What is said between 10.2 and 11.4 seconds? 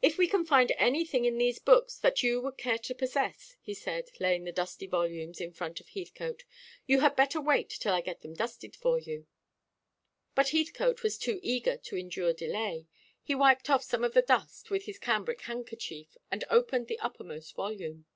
But Heathcote was too